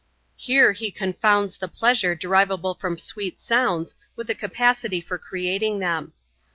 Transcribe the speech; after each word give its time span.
He 0.35 0.53
here 0.53 0.73
confounds 0.95 1.57
the 1.57 1.67
pleasure 1.67 2.15
derivable 2.15 2.73
from 2.73 2.97
sweet 2.97 3.39
sounds 3.39 3.93
with 4.15 4.25
the 4.25 4.33
capacity 4.33 4.99
for 4.99 5.19
creating 5.19 5.77
them. 5.77 6.13